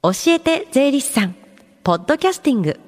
[0.00, 1.34] 教えて税理士さん。
[1.82, 2.78] ポッドキャスティング。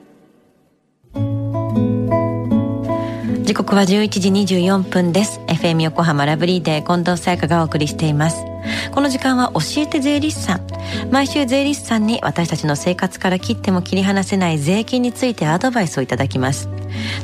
[3.43, 5.41] 時刻は11時24分です。
[5.49, 8.45] FM 横浜ラブリーで近藤沙耶香がお送りしています。
[8.93, 10.67] この時間は教えて税理士さん。
[11.11, 16.69] 毎週税理士さんに私たちの生活から切っても切り離せない税金についてアドバイスをいただきます。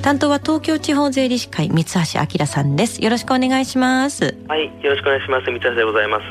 [0.02, 2.00] 担当は東京地方税理士会三橋
[2.40, 3.04] 明さんです。
[3.04, 4.36] よろしくお願いします。
[4.48, 5.46] はいよろしくお願いします。
[5.48, 6.26] 三橋でございます。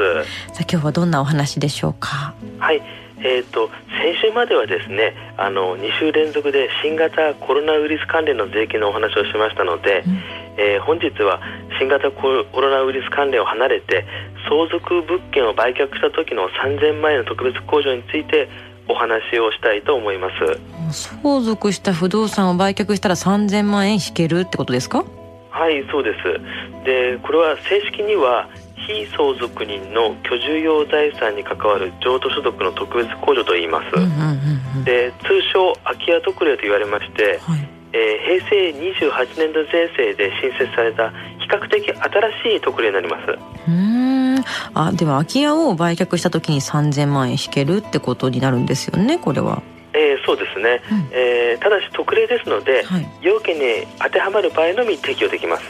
[0.54, 2.34] さあ今日はどんなお話でしょうか？
[2.60, 2.82] はい
[3.26, 3.72] えーと、
[4.04, 10.22] 先週まではですねあの2週連続で新型コロナウイルス関連の税金のお話をしましたので、うん、
[10.62, 11.42] えー、本日は
[11.80, 14.06] 新型コロナウイルス関連を離れて
[14.48, 18.48] 相続物件を売却した時の3000万円の特別控除について
[18.88, 21.16] お話をしたいと思います。
[21.18, 25.04] 相続した不動産を売却したら3000万円引けるってことですか？
[25.50, 26.86] はいそうです。
[26.86, 28.48] でこれは正式には
[28.88, 38.70] 非相続人の居住用財産に関わる譲渡所得の特別控除といいます、で通称空き家特例と言われまして、はい、えー、平成
[39.10, 43.38] 28年度税制で新設された比較的新しい特例になります。
[43.68, 44.44] うん。
[44.74, 49.64] あでは空き家を売却した時に3000万円引けるってことになるんですよねこれは。
[49.94, 55.64] えー、そうですね、うん、えー、ただし特例ですので、はい、要件に当てはまる場合のみ適用できます。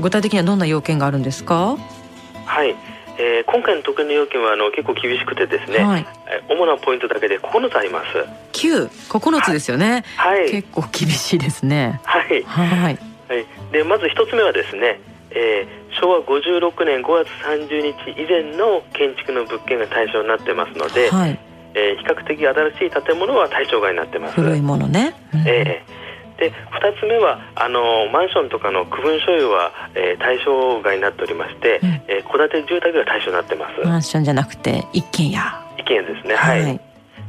[0.00, 1.76] 具体的にはどんな要件があるんですか？
[2.46, 2.74] はい、
[3.18, 6.06] えー、今回の特例の要件はあの結構厳しくてですね、はい、
[6.48, 8.06] 主なポイントだけで9つあります。
[8.52, 12.00] 9、9つですよね、はい、結構厳しいですね。
[12.04, 12.42] はい。
[12.44, 12.98] はい、はい、
[13.72, 21.38] でまず一つ目はですね、えー、昭和56年5月30日以前の建築の物件が対象になってますので、はい。
[21.74, 24.34] えー、比較的新しい建物は対象外になってます。
[24.34, 25.91] 古いものね、うん、えー
[26.42, 33.86] で2つ目はあのマンションとかの区分所有は、えー、対象外になっておりまして、うん、えー、戸建て住宅が対象になってます。
[33.86, 35.38] マンションじゃなくて一軒家。
[35.78, 36.34] 一軒家ですね。
[36.34, 36.80] はい、はい、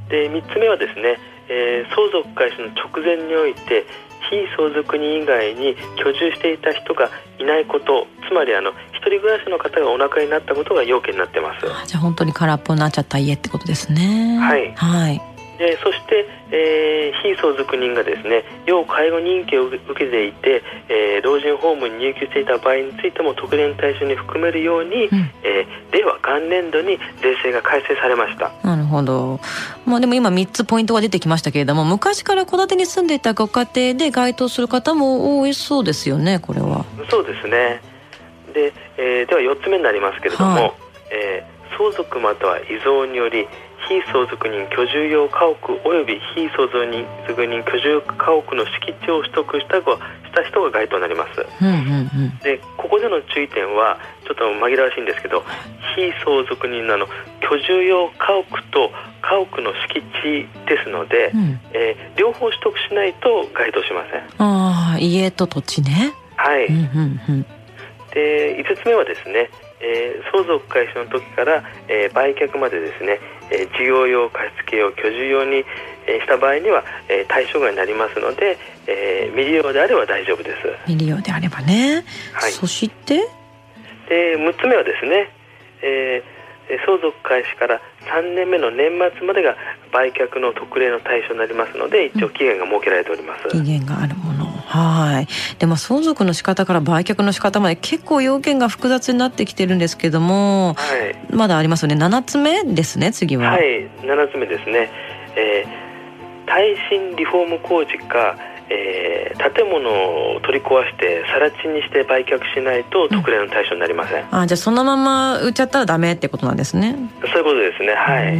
[0.09, 3.85] で3つ目はですね、えー、相続開始の直前において
[4.31, 11.67] 非相続人以外に居住していた人がいないことつまりあの一人暮らしの方がお亡くなりになったことが要件になってます。
[11.85, 14.39] じゃあ本当に空っぽになっちゃった家ってことですね。
[14.39, 28.51] はい、はいでそして、えー、非相続人がですね要介護認定を受けていて、えー、老人ホームに入居していた場合についても特例対象に含めるように、うん、えー、令和元年度に税制が改正されました。
[28.63, 29.39] なるほど、
[29.85, 36.85] まあ、でも今3つポイントが出てきましたけれども昔から戸建てに住んでいたご家庭で該当する方も多いそうですよねこれは。
[37.09, 37.81] そうですね。
[38.53, 40.73] で,、えー、では4つ目になりますけれども、はい、
[41.11, 43.47] えー、相続または遺贈により
[43.87, 49.83] 非相続人居住用家屋及び非相続人人居住家屋の敷地を取得したし
[50.33, 55.43] た人が該当になります、うんうんうん、でここでの注意点はちょっと紛らわしいんですけど
[55.95, 57.07] 非相続人のの
[57.41, 58.89] 居住用家屋と
[59.21, 64.21] 家屋の敷地ですので、うん、えー、両方取得しないと該当しません。
[64.37, 66.13] ああ家と土地ね。
[66.35, 67.45] はい、うんうんうん、
[68.13, 69.49] で5つ目はですね
[69.83, 73.19] えー、相続開始の時から、えー、売却までですね、
[73.51, 75.65] えー、事業用貸付用居住用に、
[76.07, 78.57] えー、した場合には、えー、対象外になりますので、
[78.87, 80.57] えー、未利用であれば大丈夫です。
[80.85, 83.19] 未利用であればね、はい、そして？
[84.09, 85.29] で6つ目はですね、
[85.81, 89.55] えー、相続開始から3年目の年末までが
[89.91, 94.15] 売却の特例の対象になりますので一応期限が設けられております、期限がある。
[94.15, 94.32] もの
[94.73, 95.27] はい。
[95.59, 101.95] でも相続の仕方から売却の仕方まで結構要件が複雑になってきてるんですけども、はい、まだありますよね。
[101.95, 103.51] 7つ目ですね次は。
[103.51, 103.87] はい。
[104.01, 104.89] 7つ目ですね、
[105.35, 108.35] えー、耐震リフォーム工事か
[108.69, 116.95] えー、建物を取り壊して更地にして売却しないと特例の対象になりません、うん、あじゃあそのまま売っちゃったらダメってことなんですね。
[117.21, 117.93] そういうことですね。
[117.93, 118.35] はい。
[118.35, 118.39] う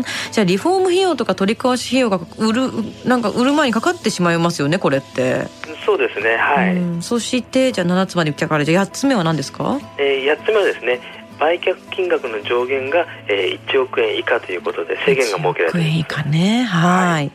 [0.00, 0.02] ん。
[0.32, 2.70] じゃあリフォーム費用とか取り壊し費用が売る
[3.04, 5.46] なんか売る前にかかってしまいますよねこれって
[5.84, 7.02] そうですねはい。
[7.02, 11.00] そしてじゃあ7つまで売っちゃうからじゃあ8つ目は何ですか、えー、8つ目はですね
[11.38, 15.68] 売却金額の上限が、えー、1億円以下ということで制限が設けられています。
[15.68, 16.62] 1億円以下ね。
[16.62, 17.32] はい。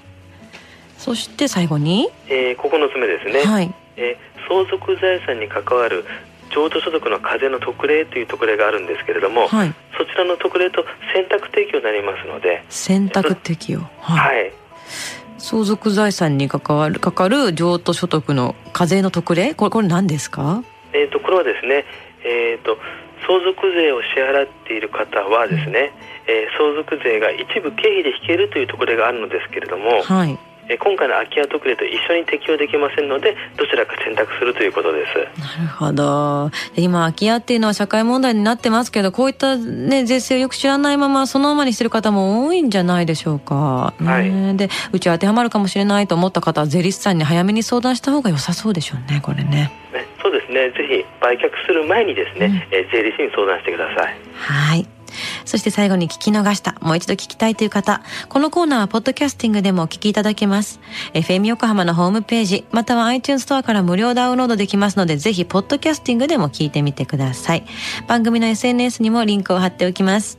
[0.97, 3.73] そして最後に、えー、9つ目ですね、はい。
[3.97, 6.05] えー、相続財産に関わる
[6.51, 12.63] 譲渡所得の課税の特例という特例があるんですけれども、はい、そちらの特例と選択適用になりますので。
[12.69, 13.81] 選択適用。
[13.99, 14.53] はい、はい、
[15.47, 19.53] 相続財産に関わるかかる譲渡所得の課税の特例？
[19.55, 20.61] これこれ何ですか？
[20.91, 21.85] えっ、ー、とこれはですね
[22.25, 22.77] えっ、ー、と
[23.25, 25.93] 相続税を支払っている方はですね、
[26.27, 30.37] うん、えー、相続税が一部経費で引けるという特例があるのですけれども、はい
[30.69, 35.39] え今回の空き家特例と一緒に適用できませんのでどちらか選択するということです。
[35.39, 36.51] なるほど。
[36.75, 49.71] 今空き家っていうのは社会問題になってますけどこういった、ね、税制をよく知らないままそのままにしてる方も多いんじゃないでしょうか、はい、でうちは当てはまるかもしれないと思った方は税理士さんに早めに相談した方が良さそうでしょうねこれね。
[49.93, 50.69] ねそうですね。
[50.71, 54.15] ぜひ売却する前にですね、うん、え税理士に相談してください。
[54.33, 54.96] はい
[55.47, 60.81] そして最後に聞き逃した、もう一度聞きたいという方、このコーナーはポッドキャスティングでもお聞きいただけます。
[61.13, 67.65] FM 横浜のホームページ、または iTunes ストアから無料ダウンロードできますので、ぜひポッドキャスティングでも聞いてみてください。
[68.07, 70.37] 番組の SNS にもリンクを貼っておきます。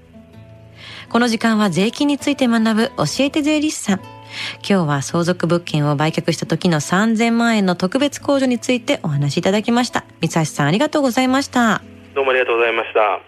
[1.08, 4.00] この時間は税金について学ぶ教えて税理士さん。
[4.69, 10.04] 今日は相続物件を売却した時の3000万円の特別控除についてお話しいただきました。
[10.20, 11.82] 三橋さんありがとうございました。
[12.14, 13.27] どうもありがとうございました。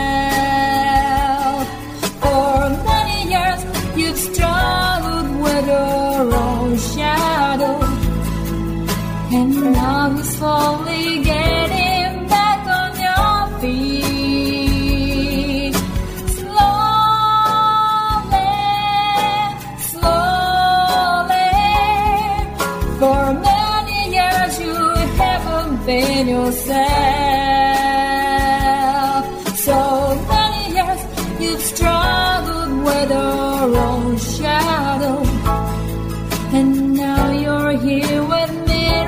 [26.65, 27.57] Yourself.
[29.57, 31.01] So many years
[31.39, 35.23] you've struggled with your own shadow.
[36.53, 39.05] And now you're here with me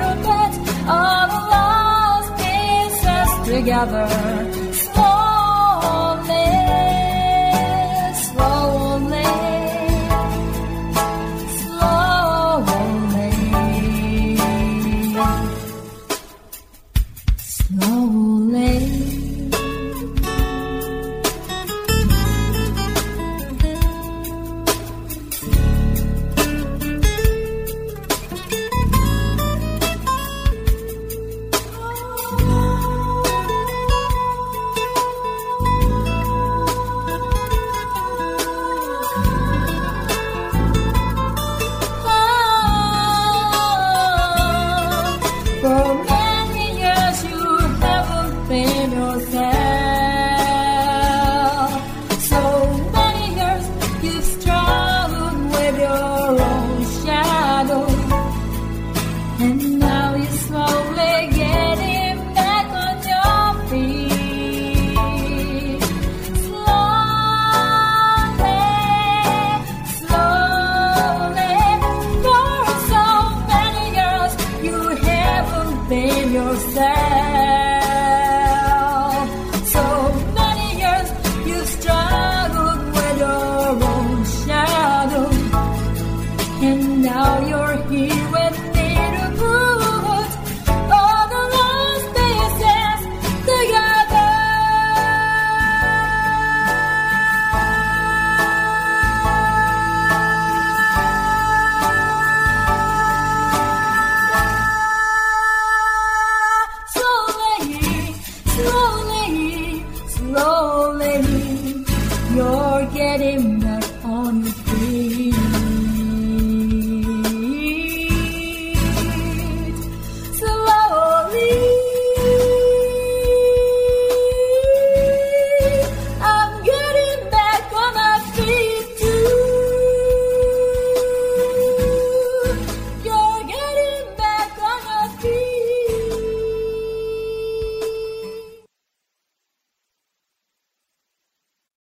[0.86, 4.63] all the lost pieces together.